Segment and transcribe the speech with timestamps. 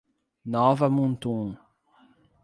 [0.53, 1.53] Nova Mutum